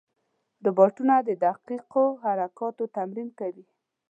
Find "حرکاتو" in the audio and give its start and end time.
2.23-2.83